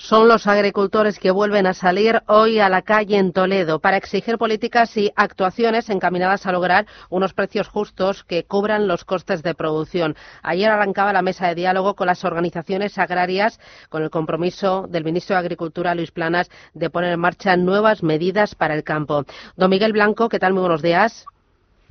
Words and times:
Son 0.00 0.28
los 0.28 0.46
agricultores 0.46 1.18
que 1.18 1.32
vuelven 1.32 1.66
a 1.66 1.74
salir 1.74 2.22
hoy 2.28 2.60
a 2.60 2.68
la 2.68 2.82
calle 2.82 3.18
en 3.18 3.32
Toledo 3.32 3.80
para 3.80 3.96
exigir 3.96 4.38
políticas 4.38 4.96
y 4.96 5.10
actuaciones 5.16 5.90
encaminadas 5.90 6.46
a 6.46 6.52
lograr 6.52 6.86
unos 7.10 7.34
precios 7.34 7.66
justos 7.66 8.22
que 8.22 8.44
cubran 8.44 8.86
los 8.86 9.04
costes 9.04 9.42
de 9.42 9.56
producción. 9.56 10.14
Ayer 10.44 10.70
arrancaba 10.70 11.12
la 11.12 11.22
mesa 11.22 11.48
de 11.48 11.56
diálogo 11.56 11.96
con 11.96 12.06
las 12.06 12.24
organizaciones 12.24 12.96
agrarias 12.96 13.58
con 13.88 14.04
el 14.04 14.10
compromiso 14.10 14.86
del 14.88 15.02
ministro 15.02 15.34
de 15.34 15.40
Agricultura, 15.40 15.96
Luis 15.96 16.12
Planas, 16.12 16.48
de 16.74 16.90
poner 16.90 17.12
en 17.12 17.20
marcha 17.20 17.56
nuevas 17.56 18.04
medidas 18.04 18.54
para 18.54 18.74
el 18.74 18.84
campo. 18.84 19.24
Don 19.56 19.68
Miguel 19.68 19.92
Blanco, 19.92 20.28
¿qué 20.28 20.38
tal? 20.38 20.52
Muy 20.52 20.60
buenos 20.60 20.80
días. 20.80 21.26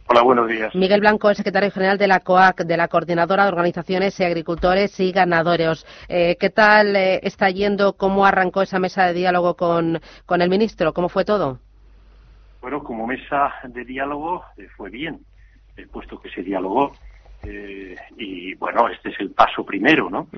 Hola, 0.09 0.21
buenos 0.21 0.47
días. 0.47 0.73
Miguel 0.73 1.02
Blanco, 1.02 1.29
el 1.29 1.35
secretario 1.35 1.70
general 1.70 1.97
de 1.97 2.07
la 2.07 2.21
COAC, 2.21 2.63
de 2.63 2.77
la 2.77 2.88
Coordinadora 2.88 3.43
de 3.43 3.49
Organizaciones 3.49 4.17
y 4.17 4.23
Agricultores 4.23 4.97
y 5.02 5.11
Ganaderos. 5.11 5.85
Eh, 6.07 6.38
¿Qué 6.39 6.49
tal 6.49 6.95
eh, 6.95 7.20
está 7.23 7.49
yendo? 7.49 7.91
¿Cómo 7.91 8.25
arrancó 8.25 8.61
esa 8.61 8.80
mesa 8.80 9.05
de 9.05 9.13
diálogo 9.13 9.55
con, 9.55 9.99
con 10.25 10.41
el 10.41 10.49
ministro? 10.49 10.93
¿Cómo 10.93 11.09
fue 11.09 11.25
todo? 11.25 11.59
Bueno, 12.61 12.81
como 12.86 13.05
mesa 13.05 13.53
de 13.66 13.83
diálogo 13.83 14.45
eh, 14.55 14.69
fue 14.77 14.89
bien, 14.89 15.19
puesto 15.91 16.21
que 16.21 16.30
se 16.30 16.42
dialogó. 16.42 16.94
y 18.17 18.55
bueno, 18.55 18.88
este 18.88 19.09
es 19.09 19.19
el 19.19 19.31
paso 19.31 19.66
primero, 19.66 20.09
¿no? 20.09 20.30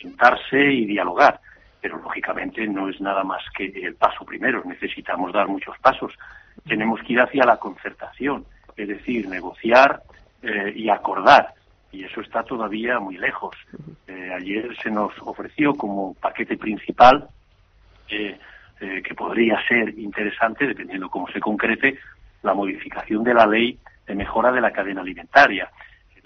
Sentarse 0.00 0.72
y 0.72 0.86
dialogar. 0.86 1.38
Pero 1.82 1.98
lógicamente 1.98 2.66
no 2.66 2.88
es 2.88 2.98
nada 3.02 3.24
más 3.24 3.42
que 3.54 3.66
el 3.66 3.94
paso 3.94 4.24
primero. 4.24 4.62
Necesitamos 4.64 5.34
dar 5.34 5.48
muchos 5.48 5.78
pasos. 5.80 6.14
Tenemos 6.66 7.00
que 7.02 7.12
ir 7.12 7.20
hacia 7.20 7.44
la 7.44 7.58
concertación 7.58 8.46
es 8.78 8.88
decir, 8.88 9.28
negociar 9.28 10.02
eh, 10.42 10.72
y 10.74 10.88
acordar. 10.88 11.52
Y 11.90 12.04
eso 12.04 12.20
está 12.20 12.44
todavía 12.44 13.00
muy 13.00 13.18
lejos. 13.18 13.56
Eh, 14.06 14.30
ayer 14.34 14.74
se 14.82 14.90
nos 14.90 15.12
ofreció 15.20 15.74
como 15.74 16.14
paquete 16.14 16.56
principal, 16.56 17.28
eh, 18.08 18.38
que 18.78 19.14
podría 19.16 19.60
ser 19.66 19.98
interesante, 19.98 20.66
dependiendo 20.66 21.10
cómo 21.10 21.26
se 21.28 21.40
concrete, 21.40 21.98
la 22.42 22.54
modificación 22.54 23.24
de 23.24 23.34
la 23.34 23.44
ley 23.44 23.76
de 24.06 24.14
mejora 24.14 24.52
de 24.52 24.60
la 24.60 24.70
cadena 24.70 25.00
alimentaria. 25.00 25.68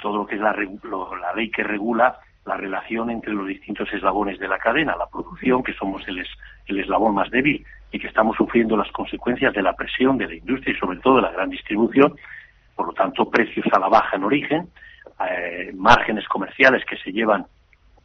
Todo 0.00 0.18
lo 0.18 0.26
que 0.26 0.34
es 0.34 0.40
la, 0.40 0.52
la 0.52 1.34
ley 1.34 1.50
que 1.50 1.62
regula 1.62 2.18
la 2.44 2.56
relación 2.56 3.08
entre 3.08 3.32
los 3.32 3.46
distintos 3.46 3.90
eslabones 3.92 4.38
de 4.38 4.48
la 4.48 4.58
cadena, 4.58 4.96
la 4.96 5.06
producción, 5.06 5.62
que 5.62 5.72
somos 5.72 6.06
el, 6.08 6.26
el 6.66 6.80
eslabón 6.80 7.14
más 7.14 7.30
débil 7.30 7.64
y 7.92 7.98
que 7.98 8.08
estamos 8.08 8.36
sufriendo 8.36 8.76
las 8.76 8.90
consecuencias 8.90 9.54
de 9.54 9.62
la 9.62 9.74
presión 9.74 10.18
de 10.18 10.26
la 10.26 10.34
industria 10.34 10.74
y 10.74 10.78
sobre 10.78 10.98
todo 10.98 11.16
de 11.16 11.22
la 11.22 11.30
gran 11.30 11.50
distribución, 11.50 12.16
por 12.74 12.86
lo 12.86 12.92
tanto 12.92 13.28
precios 13.30 13.66
a 13.72 13.78
la 13.78 13.88
baja 13.88 14.16
en 14.16 14.24
origen, 14.24 14.68
eh, 15.30 15.72
márgenes 15.74 16.26
comerciales 16.28 16.84
que 16.84 16.96
se 16.96 17.12
llevan 17.12 17.46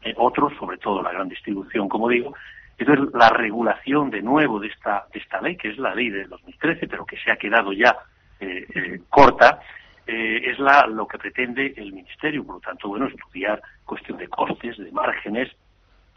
eh, 0.02 0.14
otros, 0.16 0.52
sobre 0.58 0.78
todo 0.78 1.02
la 1.02 1.12
gran 1.12 1.28
distribución, 1.28 1.88
como 1.88 2.08
digo. 2.08 2.34
Entonces, 2.76 3.12
la 3.14 3.30
regulación 3.30 4.10
de 4.10 4.22
nuevo 4.22 4.60
de 4.60 4.68
esta, 4.68 5.06
de 5.12 5.18
esta 5.18 5.40
ley, 5.40 5.56
que 5.56 5.70
es 5.70 5.78
la 5.78 5.94
ley 5.94 6.10
del 6.10 6.28
2013, 6.28 6.86
pero 6.86 7.04
que 7.04 7.16
se 7.16 7.32
ha 7.32 7.36
quedado 7.36 7.72
ya 7.72 7.96
eh, 8.40 9.00
corta, 9.08 9.60
es 10.06 10.58
la, 10.58 10.86
lo 10.86 11.06
que 11.06 11.18
pretende 11.18 11.74
el 11.76 11.92
Ministerio. 11.92 12.42
Por 12.42 12.54
lo 12.54 12.60
tanto, 12.60 12.88
bueno, 12.88 13.08
estudiar 13.08 13.60
cuestión 13.84 14.16
de 14.16 14.28
costes, 14.28 14.78
de 14.78 14.90
márgenes, 14.90 15.50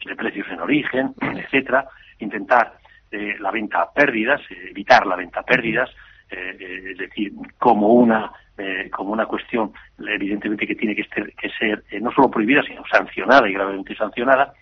de 0.06 0.16
precios 0.16 0.48
en 0.50 0.62
origen, 0.62 1.14
etcétera, 1.22 1.90
intentar 2.20 2.78
la 3.12 3.52
venta 3.52 3.82
a 3.82 3.92
pérdidas, 3.92 4.40
evitar 4.50 5.06
la 5.06 5.18
venta 5.18 5.42
a 5.42 5.44
pérdidas, 5.44 5.90
es 6.32 6.98
decir, 6.98 7.34
como 7.58 7.90
una 7.90 8.32
eh, 8.58 8.92
como 8.92 9.12
una 9.14 9.26
cuestión 9.26 9.72
evidentemente 9.98 10.68
que 10.68 10.76
tiene 10.76 10.94
que, 10.94 11.04
que 11.04 11.50
ser 11.58 11.84
eh, 11.90 12.00
no 12.00 12.12
solo 12.12 12.30
prohibida, 12.30 12.62
sino 12.62 12.84
sancionada 12.86 13.50
y 13.50 13.54
gravemente 13.54 13.96
sancionada. 13.96 14.54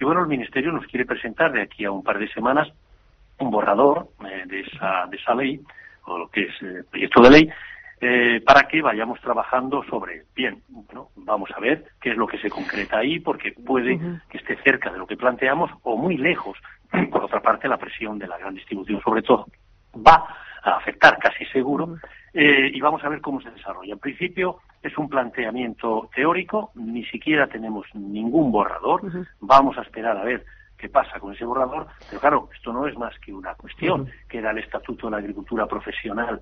Y 0.00 0.04
bueno, 0.04 0.22
el 0.22 0.28
Ministerio 0.28 0.72
nos 0.72 0.86
quiere 0.86 1.04
presentar 1.04 1.52
de 1.52 1.60
aquí 1.60 1.84
a 1.84 1.90
un 1.90 2.02
par 2.02 2.18
de 2.18 2.32
semanas 2.32 2.68
un 3.38 3.50
borrador 3.50 4.08
eh, 4.24 4.44
de, 4.46 4.60
esa, 4.60 5.06
de 5.10 5.16
esa 5.18 5.34
ley, 5.34 5.60
o 6.04 6.18
lo 6.18 6.30
que 6.30 6.44
es 6.44 6.62
el 6.62 6.84
proyecto 6.86 7.20
de 7.20 7.30
ley, 7.30 7.50
para 8.44 8.66
que 8.66 8.80
vayamos 8.82 9.20
trabajando 9.20 9.84
sobre 9.84 10.24
Bien, 10.34 10.60
bueno, 10.68 11.08
vamos 11.14 11.50
a 11.54 11.60
ver 11.60 11.84
qué 12.00 12.10
es 12.10 12.16
lo 12.16 12.26
que 12.26 12.38
se 12.38 12.50
concreta 12.50 12.98
ahí, 12.98 13.20
porque 13.20 13.52
puede 13.52 13.98
que 14.30 14.38
esté 14.38 14.56
cerca 14.62 14.90
de 14.90 14.98
lo 14.98 15.06
que 15.06 15.16
planteamos 15.16 15.70
o 15.82 15.96
muy 15.96 16.16
lejos. 16.16 16.58
Por 17.12 17.24
otra 17.24 17.40
parte, 17.40 17.68
la 17.68 17.76
presión 17.76 18.18
de 18.18 18.26
la 18.26 18.38
gran 18.38 18.54
distribución, 18.54 19.00
sobre 19.02 19.22
todo, 19.22 19.46
va 19.94 20.26
a 20.62 20.76
afectar 20.76 21.18
casi 21.18 21.44
seguro 21.46 21.96
eh, 22.32 22.70
y 22.72 22.80
vamos 22.80 23.02
a 23.04 23.08
ver 23.08 23.20
cómo 23.20 23.40
se 23.40 23.50
desarrolla. 23.50 23.94
En 23.94 23.98
principio 23.98 24.60
es 24.82 24.96
un 24.96 25.08
planteamiento 25.08 26.08
teórico, 26.14 26.70
ni 26.74 27.04
siquiera 27.06 27.46
tenemos 27.46 27.86
ningún 27.94 28.50
borrador, 28.50 29.02
vamos 29.40 29.76
a 29.78 29.82
esperar 29.82 30.16
a 30.16 30.24
ver 30.24 30.44
qué 30.76 30.88
pasa 30.88 31.20
con 31.20 31.32
ese 31.32 31.44
borrador, 31.44 31.86
pero 32.08 32.20
claro, 32.20 32.48
esto 32.54 32.72
no 32.72 32.86
es 32.86 32.96
más 32.96 33.16
que 33.20 33.32
una 33.32 33.54
cuestión, 33.54 34.08
que 34.28 34.38
era 34.38 34.50
el 34.50 34.58
Estatuto 34.58 35.06
de 35.06 35.12
la 35.12 35.18
Agricultura 35.18 35.66
Profesional, 35.66 36.40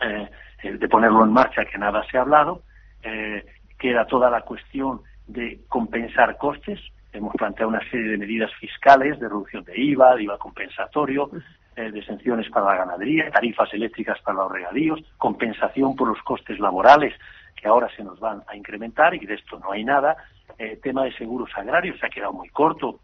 eh, 0.00 0.28
de 0.62 0.88
ponerlo 0.88 1.24
en 1.24 1.32
marcha, 1.32 1.64
que 1.64 1.78
nada 1.78 2.04
se 2.10 2.18
ha 2.18 2.22
hablado, 2.22 2.62
eh, 3.02 3.46
que 3.78 3.90
era 3.90 4.06
toda 4.06 4.30
la 4.30 4.42
cuestión 4.42 5.02
de 5.28 5.60
compensar 5.68 6.36
costes, 6.38 6.80
hemos 7.12 7.34
planteado 7.34 7.68
una 7.68 7.90
serie 7.90 8.10
de 8.10 8.18
medidas 8.18 8.50
fiscales, 8.54 9.20
de 9.20 9.28
reducción 9.28 9.64
de 9.64 9.78
IVA, 9.78 10.16
de 10.16 10.24
IVA 10.24 10.38
compensatorio, 10.38 11.30
eh, 11.78 11.92
de 11.92 12.00
exenciones 12.00 12.50
para 12.50 12.66
la 12.66 12.76
ganadería, 12.76 13.30
tarifas 13.30 13.72
eléctricas 13.72 14.20
para 14.22 14.38
los 14.38 14.50
regadíos, 14.50 15.00
compensación 15.16 15.94
por 15.94 16.08
los 16.08 16.20
costes 16.22 16.58
laborales 16.58 17.14
que 17.54 17.68
ahora 17.68 17.88
se 17.94 18.02
nos 18.02 18.18
van 18.18 18.42
a 18.48 18.56
incrementar 18.56 19.14
y 19.14 19.24
de 19.24 19.34
esto 19.34 19.60
no 19.60 19.70
hay 19.70 19.84
nada. 19.84 20.16
Eh, 20.58 20.80
tema 20.82 21.04
de 21.04 21.12
seguros 21.12 21.50
agrarios 21.54 21.96
se 22.00 22.06
ha 22.06 22.10
quedado 22.10 22.32
muy 22.32 22.48
corto, 22.48 22.98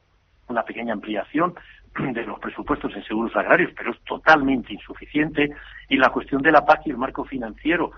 una 0.48 0.64
pequeña 0.64 0.92
ampliación 0.92 1.54
de 1.98 2.24
los 2.24 2.40
presupuestos 2.40 2.92
en 2.96 3.04
seguros 3.04 3.36
agrarios, 3.36 3.70
pero 3.76 3.92
es 3.92 4.00
totalmente 4.00 4.72
insuficiente. 4.72 5.50
Y 5.88 5.96
la 5.96 6.10
cuestión 6.10 6.42
de 6.42 6.50
la 6.50 6.66
PAC 6.66 6.86
y 6.86 6.90
el 6.90 6.98
marco 6.98 7.24
financiero, 7.24 7.92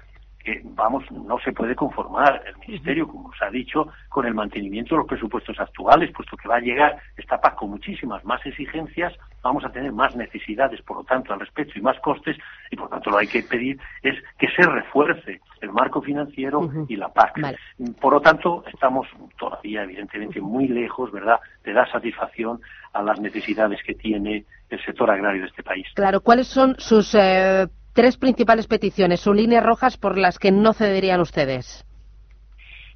que, 0.47 0.63
vamos, 0.63 1.05
no 1.11 1.39
se 1.41 1.53
puede 1.53 1.75
conformar 1.75 2.41
el 2.47 2.57
Ministerio, 2.67 3.09
como 3.09 3.33
se 3.35 3.45
ha 3.45 3.51
dicho, 3.51 3.89
con 4.09 4.25
el 4.27 4.35
mantenimiento 4.35 4.95
de 4.95 5.01
los 5.01 5.09
presupuestos 5.09 5.59
actuales, 5.59 6.13
puesto 6.15 6.37
que 6.37 6.49
va 6.49 6.57
a 6.57 6.61
llegar 6.61 6.97
esta 7.17 7.41
PAC 7.41 7.57
con 7.57 7.71
muchísimas 7.71 8.25
más 8.25 8.45
exigencias 8.47 9.13
vamos 9.47 9.65
a 9.65 9.71
tener 9.71 9.93
más 9.93 10.17
necesidades, 10.17 10.83
por 10.83 10.99
lo 10.99 11.05
tanto, 11.05 11.33
al 11.33 11.39
respecto 11.39 11.79
y 11.79 11.83
más 11.83 11.99
costes, 12.01 12.37
y 12.71 12.77
por 12.77 12.89
tanto 12.89 13.11
lo 13.11 13.19
hay 13.19 13.29
que 13.29 13.43
pedir 13.45 13.79
es 14.03 14.17
que 14.39 14.49
se 14.49 14.63
refuerce 14.63 15.41
el 15.61 15.71
marco 15.71 16.03
financiero 16.03 16.69
y 16.89 16.97
la 16.97 17.09
PAC. 17.09 17.57
Por 18.01 18.15
lo 18.15 18.21
tanto, 18.21 18.65
estamos 18.73 19.07
todavía, 19.39 19.85
evidentemente, 19.85 20.41
muy 20.41 20.67
lejos, 20.67 21.13
¿verdad?, 21.13 21.39
de 21.65 21.73
dar 21.73 21.91
satisfacción 21.91 22.61
a 22.93 23.03
las 23.03 23.21
necesidades 23.21 23.81
que 23.87 23.95
tiene 23.95 24.45
el 24.69 24.85
sector 24.85 25.11
agrario 25.11 25.43
de 25.43 25.49
este 25.49 25.63
país. 25.63 25.87
Claro, 25.95 26.21
¿cuáles 26.21 26.49
son 26.49 26.75
sus 26.79 27.15
eh, 27.15 27.69
tres 27.97 28.19
principales 28.19 28.67
peticiones, 28.67 29.21
sus 29.21 29.35
líneas 29.35 29.65
rojas 29.65 29.97
por 29.97 30.19
las 30.19 30.39
que 30.39 30.53
no 30.53 30.75
cederían 30.75 31.21
ustedes? 31.21 31.83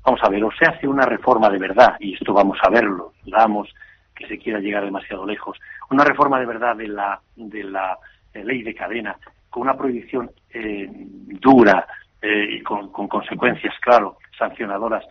Vamos 0.05 0.21
a 0.23 0.29
ver, 0.29 0.45
o 0.45 0.51
se 0.53 0.67
hace 0.67 0.87
una 0.87 1.07
reforma 1.07 1.49
de 1.49 1.59
verdad, 1.59 1.97
y 1.99 2.13
esto 2.15 2.35
vamos 2.35 2.59
a 2.63 2.69
verlo, 2.69 3.15
digamos, 3.25 3.69
que 4.15 4.27
se 4.29 4.39
quiera 4.39 4.61
llegar 4.61 4.85
demasiado 4.85 5.27
lejos. 5.27 5.59
Una 5.91 6.05
reforma 6.05 6.39
de 6.39 6.45
verdad 6.45 6.77
de 6.77 6.89
la, 6.89 7.19
de 7.35 7.65
la 7.65 7.97
eh, 8.35 8.45
ley 8.45 8.63
de 8.63 8.75
cadena, 8.75 9.17
con 9.49 9.63
una 9.63 9.75
prohibición 9.75 10.31
eh, 10.53 10.87
dura 10.91 11.87
eh, 12.21 12.57
y 12.59 12.63
con, 12.63 12.91
consecuencias, 12.91 13.75
claro, 13.81 14.19
sancionadoras 14.39 15.05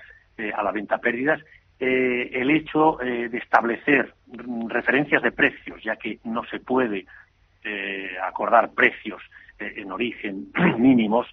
a 0.55 0.63
la 0.63 0.71
venta 0.71 0.99
pérdidas, 0.99 1.41
el 1.77 2.49
hecho 2.49 2.97
de 3.01 3.37
establecer 3.37 4.13
referencias 4.67 5.21
de 5.21 5.33
precios, 5.33 5.83
ya 5.83 5.97
que 5.97 6.19
no 6.23 6.45
se 6.45 6.61
puede 6.61 7.05
acordar 8.23 8.69
precios 8.71 9.21
en 9.59 9.91
origen 9.91 10.47
mínimos 10.77 11.27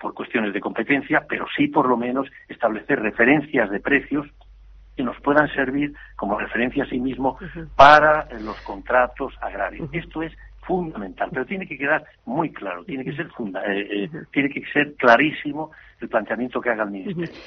por 0.00 0.14
cuestiones 0.14 0.52
de 0.52 0.60
competencia, 0.60 1.24
pero 1.28 1.46
sí 1.56 1.66
por 1.68 1.88
lo 1.88 1.96
menos 1.96 2.28
establecer 2.48 3.00
referencias 3.00 3.70
de 3.70 3.80
precios 3.80 4.26
que 4.96 5.02
nos 5.02 5.18
puedan 5.20 5.48
servir 5.48 5.94
como 6.16 6.38
referencia 6.38 6.84
a 6.84 6.86
sí 6.86 7.00
mismo 7.00 7.38
para 7.76 8.22
eh, 8.30 8.40
los 8.40 8.60
contratos 8.60 9.34
agrarios. 9.40 9.88
Esto 9.92 10.22
es 10.22 10.32
fundamental, 10.60 11.30
pero 11.32 11.46
tiene 11.46 11.66
que 11.66 11.76
quedar 11.76 12.04
muy 12.24 12.52
claro, 12.52 12.84
tiene 12.84 13.04
que 13.04 13.16
ser 13.16 13.28
funda 13.30 13.62
eh, 13.66 14.04
eh, 14.04 14.10
tiene 14.32 14.48
que 14.48 14.64
ser 14.72 14.94
clarísimo 14.94 15.72
el 16.00 16.08
planteamiento 16.08 16.60
que 16.60 16.70
haga 16.70 16.84
el 16.84 16.90
ministerio. 16.90 17.40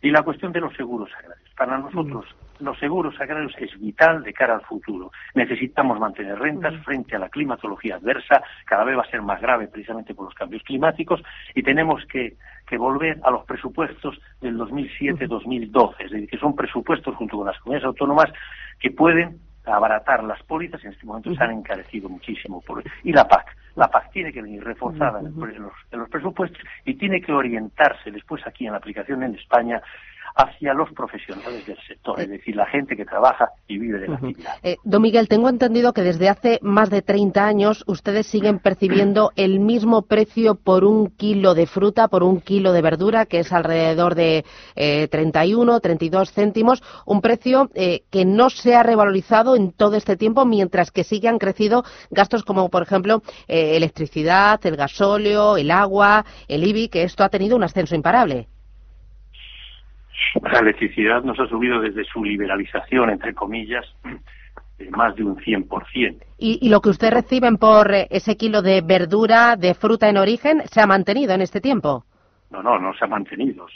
Y 0.00 0.10
la 0.10 0.22
cuestión 0.22 0.52
de 0.52 0.60
los 0.60 0.74
seguros 0.74 1.10
agrarios. 1.16 1.50
Para 1.56 1.78
nosotros 1.78 2.24
los 2.62 2.78
seguros 2.78 3.20
agrarios 3.20 3.52
es 3.58 3.78
vital 3.80 4.22
de 4.22 4.32
cara 4.32 4.54
al 4.54 4.62
futuro. 4.62 5.10
Necesitamos 5.34 5.98
mantener 5.98 6.38
rentas 6.38 6.74
frente 6.84 7.16
a 7.16 7.18
la 7.18 7.28
climatología 7.28 7.96
adversa, 7.96 8.42
cada 8.64 8.84
vez 8.84 8.96
va 8.96 9.02
a 9.02 9.10
ser 9.10 9.22
más 9.22 9.40
grave 9.40 9.68
precisamente 9.68 10.14
por 10.14 10.26
los 10.26 10.34
cambios 10.34 10.62
climáticos, 10.62 11.22
y 11.54 11.62
tenemos 11.62 12.04
que, 12.06 12.36
volver 12.78 13.20
a 13.22 13.30
los 13.30 13.44
presupuestos 13.44 14.18
del 14.40 14.56
2007-2012, 14.56 15.94
es 15.98 16.10
decir, 16.10 16.26
que 16.26 16.38
son 16.38 16.56
presupuestos 16.56 17.14
junto 17.16 17.36
con 17.36 17.46
las 17.46 17.58
comunidades 17.58 17.84
autónomas 17.84 18.32
que 18.80 18.90
pueden 18.90 19.40
abaratar 19.66 20.24
las 20.24 20.42
pólizas, 20.44 20.82
en 20.82 20.92
este 20.92 21.04
momento 21.04 21.34
se 21.34 21.44
han 21.44 21.50
encarecido 21.50 22.08
muchísimo. 22.08 22.62
Por... 22.62 22.82
Y 23.04 23.12
la 23.12 23.28
PAC. 23.28 23.54
La 23.76 23.88
PAC 23.88 24.10
tiene 24.12 24.32
que 24.32 24.40
venir 24.40 24.64
reforzada 24.64 25.20
en, 25.20 25.38
los, 25.38 25.72
en 25.90 25.98
los 25.98 26.08
presupuestos 26.08 26.62
y 26.86 26.94
tiene 26.94 27.20
que 27.20 27.32
orientarse 27.32 28.10
después 28.10 28.42
aquí 28.46 28.64
en 28.64 28.72
la 28.72 28.78
aplicación 28.78 29.22
en 29.22 29.34
España 29.34 29.82
hacia 30.34 30.74
los 30.74 30.90
profesionales 30.92 31.66
del 31.66 31.78
sector, 31.86 32.20
es 32.20 32.28
decir, 32.28 32.56
la 32.56 32.66
gente 32.66 32.96
que 32.96 33.04
trabaja 33.04 33.50
y 33.66 33.78
vive 33.78 33.98
de 33.98 34.08
la 34.08 34.16
actividad. 34.16 34.54
Eh, 34.62 34.76
don 34.84 35.02
Miguel, 35.02 35.28
tengo 35.28 35.48
entendido 35.48 35.92
que 35.92 36.02
desde 36.02 36.28
hace 36.28 36.58
más 36.62 36.90
de 36.90 37.02
30 37.02 37.44
años 37.44 37.84
ustedes 37.86 38.26
siguen 38.26 38.58
percibiendo 38.58 39.32
el 39.36 39.60
mismo 39.60 40.02
precio 40.02 40.54
por 40.54 40.84
un 40.84 41.08
kilo 41.08 41.54
de 41.54 41.66
fruta, 41.66 42.08
por 42.08 42.22
un 42.22 42.40
kilo 42.40 42.72
de 42.72 42.82
verdura, 42.82 43.26
que 43.26 43.40
es 43.40 43.52
alrededor 43.52 44.14
de 44.14 44.44
eh, 44.74 45.08
31, 45.08 45.80
32 45.80 46.32
céntimos, 46.32 46.82
un 47.06 47.20
precio 47.20 47.70
eh, 47.74 48.04
que 48.10 48.24
no 48.24 48.50
se 48.50 48.74
ha 48.74 48.82
revalorizado 48.82 49.56
en 49.56 49.72
todo 49.72 49.96
este 49.96 50.16
tiempo, 50.16 50.44
mientras 50.44 50.90
que 50.90 51.04
sí 51.04 51.24
han 51.26 51.38
crecido 51.38 51.84
gastos 52.10 52.44
como, 52.44 52.68
por 52.68 52.82
ejemplo, 52.82 53.22
eh, 53.48 53.76
electricidad, 53.76 54.64
el 54.66 54.76
gasóleo, 54.76 55.56
el 55.56 55.70
agua, 55.70 56.24
el 56.48 56.64
IBI, 56.64 56.88
que 56.88 57.02
esto 57.02 57.24
ha 57.24 57.28
tenido 57.28 57.56
un 57.56 57.64
ascenso 57.64 57.94
imparable. 57.94 58.48
La 60.42 60.58
electricidad 60.60 61.22
nos 61.22 61.38
ha 61.40 61.46
subido 61.46 61.80
desde 61.80 62.04
su 62.04 62.24
liberalización, 62.24 63.10
entre 63.10 63.34
comillas, 63.34 63.84
más 64.90 65.14
de 65.16 65.24
un 65.24 65.36
100%. 65.36 66.22
¿Y, 66.38 66.58
¿Y 66.60 66.68
lo 66.68 66.80
que 66.80 66.90
ustedes 66.90 67.14
reciben 67.14 67.56
por 67.56 67.92
eh, 67.94 68.08
ese 68.10 68.36
kilo 68.36 68.62
de 68.62 68.80
verdura, 68.80 69.56
de 69.56 69.74
fruta 69.74 70.08
en 70.08 70.16
origen, 70.16 70.62
se 70.66 70.80
ha 70.80 70.86
mantenido 70.86 71.34
en 71.34 71.42
este 71.42 71.60
tiempo? 71.60 72.04
No, 72.50 72.62
no, 72.62 72.78
no 72.78 72.92
se 72.94 73.04
ha 73.04 73.08
mantenido. 73.08 73.66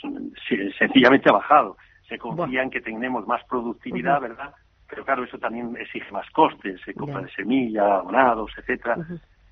Sencillamente 0.77 1.29
ha 1.29 1.33
bajado. 1.33 1.77
Se 2.07 2.17
confía 2.17 2.61
en 2.61 2.69
que 2.69 2.79
tenemos 2.79 3.27
más 3.27 3.43
productividad, 3.45 4.21
¿verdad? 4.21 4.53
Pero 4.89 5.03
claro, 5.03 5.23
eso 5.23 5.37
también 5.37 5.75
exige 5.77 6.09
más 6.11 6.29
costes, 6.29 6.79
se 6.85 6.93
compra 6.93 7.21
de 7.21 7.31
semilla, 7.31 7.97
abonados, 7.97 8.51
etcétera, 8.57 8.97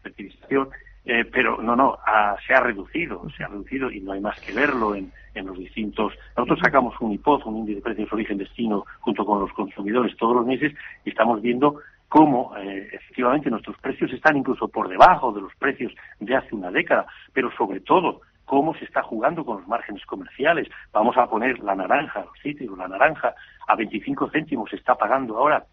fertilización. 0.02 0.70
Eh, 1.06 1.24
pero 1.32 1.62
no, 1.62 1.76
no, 1.76 2.00
se 2.48 2.54
ha 2.54 2.60
reducido, 2.62 3.30
se 3.38 3.44
ha 3.44 3.48
reducido 3.48 3.92
y 3.92 4.02
no 4.02 4.14
hay 4.14 4.22
más 4.22 4.40
que 4.42 4.54
verlo 4.54 4.96
en, 4.96 5.12
en 5.36 5.46
los 5.46 5.58
distintos. 5.58 6.14
Nosotros 6.36 6.60
sacamos 6.64 6.96
un 7.00 7.12
IPOZ, 7.12 7.46
un 7.46 7.58
índice 7.58 7.76
de 7.76 7.82
precios 7.82 8.12
origen-destino, 8.12 8.86
junto 9.02 9.26
con 9.26 9.40
los 9.40 9.54
consumidores 9.54 10.18
todos 10.18 10.36
los 10.36 10.46
meses 10.46 10.74
y 11.04 11.10
estamos 11.10 11.42
viendo 11.42 11.80
cómo 12.10 12.56
eh, 12.58 12.90
efectivamente 12.92 13.50
nuestros 13.50 13.78
precios 13.78 14.12
están 14.14 14.38
incluso 14.38 14.68
por 14.68 14.88
debajo 14.88 15.32
de 15.32 15.42
los 15.42 15.54
precios 15.56 15.94
de 16.20 16.36
hace 16.36 16.56
una 16.56 16.72
década, 16.72 17.06
pero 17.34 17.52
sobre 17.56 17.82
todo 17.82 18.22
cómo 18.46 18.76
se 18.76 18.86
está 18.86 19.02
jugando 19.04 19.44
con 19.44 19.58
los 19.58 19.68
márgenes 19.68 20.06
comerciales. 20.06 20.68
Vamos 20.92 21.18
a 21.18 21.28
poner 21.28 21.60
la 21.60 21.76
naranja, 21.76 22.22
los 22.22 22.40
cítricos, 22.42 22.78
la 22.78 22.88
naranja 22.88 23.34
a 23.68 23.76
25 23.76 24.30
céntimos 24.30 24.70
se 24.70 24.78
está 24.78 24.96
pagando 24.96 25.38
ahora 25.38 25.66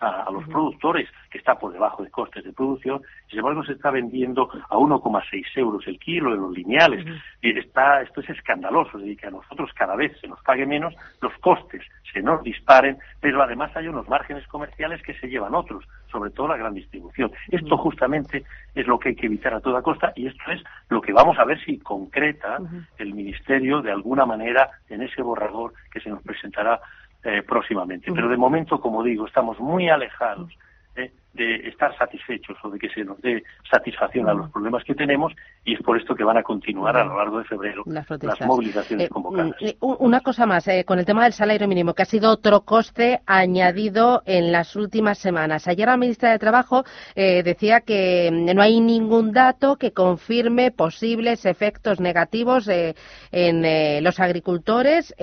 a, 0.00 0.30
los 0.30 0.44
productores, 0.44 1.08
que 1.30 1.38
está 1.38 1.54
por 1.54 1.72
debajo 1.72 2.02
de 2.02 2.10
costes 2.10 2.44
de 2.44 2.52
producción, 2.52 3.02
y 3.26 3.30
sin 3.30 3.38
embargo 3.38 3.64
se 3.64 3.72
está 3.72 3.90
vendiendo 3.90 4.48
a 4.68 4.76
1,6 4.76 5.44
euros 5.56 5.86
el 5.86 5.98
kilo 5.98 6.34
en 6.34 6.40
los 6.40 6.52
lineales. 6.52 7.04
y 7.42 7.58
está, 7.58 8.02
esto 8.02 8.20
es 8.20 8.30
escandaloso, 8.30 8.98
es 8.98 9.04
decir, 9.04 9.18
que 9.18 9.26
a 9.26 9.30
nosotros 9.30 9.70
cada 9.74 9.96
vez 9.96 10.16
se 10.20 10.28
nos 10.28 10.40
pague 10.42 10.66
menos, 10.66 10.94
los 11.20 11.32
costes 11.38 11.82
se 12.12 12.22
nos 12.22 12.42
disparen, 12.42 12.98
pero 13.20 13.42
además 13.42 13.74
hay 13.76 13.88
unos 13.88 14.08
márgenes 14.08 14.46
comerciales 14.48 15.02
que 15.02 15.14
se 15.14 15.28
llevan 15.28 15.54
otros, 15.54 15.84
sobre 16.10 16.30
todo 16.30 16.48
la 16.48 16.56
gran 16.56 16.74
distribución. 16.74 17.30
Esto 17.50 17.76
justamente 17.76 18.44
es 18.74 18.86
lo 18.86 18.98
que 18.98 19.10
hay 19.10 19.16
que 19.16 19.26
evitar 19.26 19.54
a 19.54 19.60
toda 19.60 19.82
costa 19.82 20.12
y 20.16 20.26
esto 20.26 20.50
es 20.50 20.62
lo 20.88 21.00
que 21.00 21.12
vamos 21.12 21.38
a 21.38 21.44
ver 21.44 21.62
si 21.64 21.78
concreta 21.78 22.58
el 22.98 23.14
Ministerio 23.14 23.82
de 23.82 23.92
alguna 23.92 24.24
manera 24.24 24.70
en 24.88 25.02
ese 25.02 25.22
borrador 25.22 25.74
que 25.90 26.00
se 26.00 26.10
nos 26.10 26.22
presentará 26.22 26.80
eh, 27.26 27.42
próximamente. 27.42 28.12
Pero 28.12 28.28
de 28.28 28.36
momento, 28.36 28.80
como 28.80 29.02
digo, 29.02 29.26
estamos 29.26 29.58
muy 29.58 29.88
alejados 29.88 30.56
¿eh? 30.94 31.10
De 31.36 31.68
estar 31.68 31.96
satisfechos 31.96 32.56
o 32.62 32.70
de 32.70 32.78
que 32.78 32.88
se 32.88 33.04
nos 33.04 33.20
dé 33.20 33.42
satisfacción 33.70 34.28
a 34.28 34.34
los 34.34 34.50
problemas 34.50 34.82
que 34.84 34.94
tenemos 34.94 35.32
y 35.64 35.74
es 35.74 35.82
por 35.82 35.98
esto 35.98 36.14
que 36.14 36.24
van 36.24 36.38
a 36.38 36.42
continuar 36.42 36.96
a 36.96 37.04
lo 37.04 37.16
largo 37.16 37.38
de 37.38 37.44
febrero 37.44 37.84
las, 37.86 38.40
movilizaciones 38.40 39.06
eh, 39.06 39.08
convocadas. 39.08 39.54
Mm, 39.60 39.94
una 39.98 40.20
cosa 40.20 40.46
más, 40.46 40.66
con 40.84 40.98
el 40.98 41.04
tema 41.04 41.24
del 41.24 41.32
salario 41.32 41.68
mínimo, 41.68 41.94
que 41.94 42.02
ha 42.02 42.06
sido 42.06 42.30
otro 42.30 42.62
coste 42.62 43.20
añadido 43.26 44.22
en 44.26 44.52
las 44.52 44.74
últimas 44.76 45.18
semanas. 45.18 45.68
Ayer 45.68 45.86
la 45.86 45.96
ministra 45.96 46.30
de 46.30 46.38
Trabajo 46.38 46.84
decía 47.14 47.80
que 47.82 48.30
mm, 48.32 48.54
no 48.54 48.62
hay 48.62 48.80
ningún 48.80 49.32
dato 49.32 49.76
que 49.76 49.92
confirme 49.92 50.70
posibles 50.70 51.46
efectos 51.46 52.00
negativos 52.00 52.68
en 52.68 54.04
los 54.04 54.20
agricultores 54.20 55.14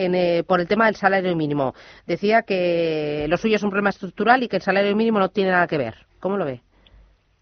por 0.48 0.60
el 0.60 0.68
tema 0.68 0.86
del 0.86 0.96
salario 0.96 1.36
mínimo. 1.36 1.74
Decía 2.06 2.44
que 2.44 3.26
lo 3.30 3.38
suyo 3.38 3.56
es 3.56 3.64
un 3.64 3.70
problema 3.70 3.90
estructural 3.90 4.44
y 4.44 4.48
que 4.48 4.58
el 4.58 4.62
salario 4.62 4.96
mínimo 4.96 5.20
no 5.20 5.30
tiene 5.30 5.52
nada 5.52 5.68
que 5.68 5.78
ver. 5.78 6.03
¿Cómo 6.24 6.38
lo 6.38 6.46
ve? 6.46 6.62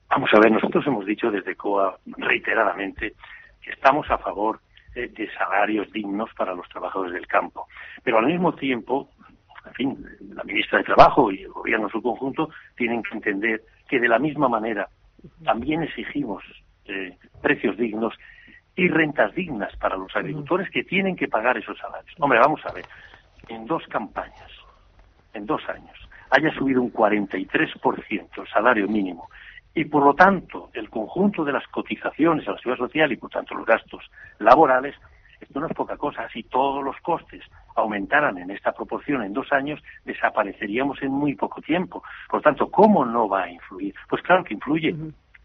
Vamos 0.09 0.31
a 0.33 0.39
ver, 0.39 0.51
nosotros 0.51 0.83
hemos 0.87 1.05
dicho 1.05 1.29
desde 1.29 1.55
COA 1.55 1.99
reiteradamente 2.17 3.13
que 3.61 3.69
estamos 3.69 4.09
a 4.09 4.17
favor 4.17 4.59
de 4.95 5.29
salarios 5.37 5.91
dignos 5.91 6.31
para 6.33 6.55
los 6.55 6.67
trabajadores 6.67 7.13
del 7.13 7.27
campo. 7.27 7.67
Pero 8.03 8.17
al 8.17 8.25
mismo 8.25 8.55
tiempo, 8.55 9.07
en 9.67 9.73
fin, 9.73 10.05
la 10.33 10.43
ministra 10.45 10.79
de 10.79 10.85
Trabajo 10.85 11.31
y 11.31 11.43
el 11.43 11.51
gobierno 11.51 11.85
en 11.85 11.91
su 11.91 12.01
conjunto 12.01 12.49
tienen 12.75 13.03
que 13.03 13.13
entender 13.13 13.61
que 13.87 13.99
de 13.99 14.07
la 14.07 14.17
misma 14.17 14.49
manera 14.49 14.89
también 15.43 15.83
exigimos 15.83 16.43
eh, 16.85 17.15
precios 17.39 17.77
dignos 17.77 18.15
y 18.75 18.87
rentas 18.87 19.35
dignas 19.35 19.75
para 19.75 19.95
los 19.95 20.15
agricultores 20.15 20.71
que 20.71 20.83
tienen 20.83 21.15
que 21.15 21.27
pagar 21.27 21.55
esos 21.55 21.77
salarios. 21.77 22.15
Hombre, 22.17 22.39
vamos 22.39 22.65
a 22.65 22.73
ver, 22.73 22.85
en 23.47 23.67
dos 23.67 23.85
campañas, 23.89 24.51
en 25.35 25.45
dos 25.45 25.61
años, 25.69 26.00
haya 26.31 26.51
subido 26.53 26.81
un 26.81 26.91
43% 26.91 28.41
el 28.41 28.47
salario 28.47 28.87
mínimo 28.87 29.29
y 29.73 29.85
por 29.85 30.03
lo 30.03 30.13
tanto 30.13 30.69
el 30.73 30.89
conjunto 30.89 31.43
de 31.45 31.53
las 31.53 31.67
cotizaciones 31.67 32.47
a 32.47 32.51
la 32.51 32.57
seguridad 32.57 32.85
social 32.85 33.11
y 33.11 33.17
por 33.17 33.29
tanto 33.29 33.55
los 33.55 33.65
gastos 33.65 34.03
laborales, 34.39 34.95
esto 35.39 35.59
no 35.59 35.67
es 35.67 35.73
poca 35.73 35.97
cosa. 35.97 36.27
Si 36.29 36.43
todos 36.43 36.83
los 36.83 36.95
costes 36.97 37.43
aumentaran 37.75 38.37
en 38.37 38.51
esta 38.51 38.73
proporción 38.73 39.23
en 39.23 39.33
dos 39.33 39.51
años, 39.51 39.81
desapareceríamos 40.05 41.01
en 41.01 41.11
muy 41.11 41.35
poco 41.35 41.61
tiempo. 41.61 42.03
Por 42.29 42.41
tanto, 42.41 42.69
¿cómo 42.69 43.05
no 43.05 43.27
va 43.27 43.43
a 43.43 43.51
influir? 43.51 43.95
Pues 44.09 44.21
claro 44.21 44.43
que 44.43 44.53
influye. 44.53 44.95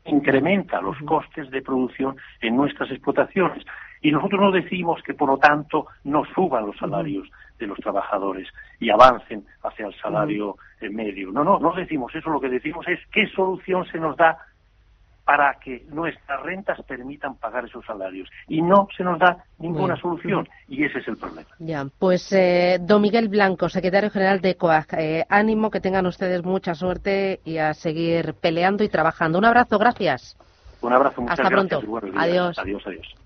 Incrementa 0.07 0.81
los 0.81 0.97
costes 0.99 1.51
de 1.51 1.63
producción 1.63 2.17
en 2.41 2.57
nuestras 2.57 2.91
explotaciones. 2.91 3.65
Y 4.03 4.11
nosotros 4.11 4.41
no 4.41 4.53
decimos 4.53 5.03
que, 5.03 5.15
por 5.15 5.29
lo 5.29 5.39
tanto, 5.39 5.87
no 6.05 6.25
suban 6.35 6.67
los 6.67 6.77
salarios 6.77 7.29
de 7.59 7.67
los 7.67 7.79
trabajadores 7.79 8.49
y 8.79 8.91
avancen 8.91 9.45
hacia 9.63 9.87
el 9.87 9.95
salario 9.95 10.57
medio. 10.91 11.33
No, 11.33 11.43
no, 11.43 11.59
no 11.59 11.73
decimos 11.73 12.15
eso, 12.15 12.31
lo 12.31 12.41
que 12.41 12.49
decimos 12.49 12.87
es 12.89 13.01
qué 13.13 13.27
solución 13.29 13.87
se 13.87 13.99
nos 13.99 14.17
da 14.17 14.39
para 15.27 15.59
que 15.59 15.85
nuestras 15.89 16.41
rentas 16.41 16.81
permitan 16.83 17.35
pagar 17.35 17.65
esos 17.65 17.85
salarios. 17.85 18.31
Y 18.47 18.63
no 18.63 18.87
se 18.97 19.03
nos 19.03 19.19
da 19.19 19.45
ninguna 19.59 19.97
solución, 19.97 20.49
y 20.69 20.85
ese 20.85 21.01
es 21.01 21.09
el 21.09 21.17
problema. 21.17 21.49
Ya, 21.59 21.85
pues 21.99 22.33
eh, 22.33 22.79
don 22.81 23.03
Miguel 23.03 23.29
Blanco, 23.29 23.69
secretario 23.69 24.09
general 24.11 24.41
de 24.41 24.55
COAG, 24.55 24.87
eh, 24.97 25.27
ánimo, 25.29 25.73
que 25.73 25.81
tengan 25.81 26.07
ustedes 26.07 26.45
mucha 26.45 26.77
suerte 26.77 27.41
y 27.45 27.59
a 27.59 27.75
seguir 27.75 28.35
peleando 28.35 28.85
y 28.85 28.89
trabajando. 28.89 29.39
Un 29.39 29.47
abrazo, 29.47 29.81
gracias. 29.81 30.37
Un 30.81 30.93
abrazo, 30.93 31.23
muchas 31.23 31.41
Hasta 31.41 31.51
gracias. 31.51 31.81
pronto. 31.81 32.09
Adiós. 32.17 32.57
Adiós, 32.57 32.87
adiós. 32.87 33.26